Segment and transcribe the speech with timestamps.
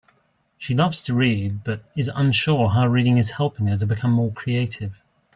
[0.57, 4.93] She loves to read, but is unsure how reading is helping her become more creative.